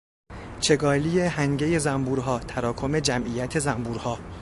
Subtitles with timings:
[0.59, 4.19] چگالی هنگهی زنبورها، تراکم جمعیت زنبورها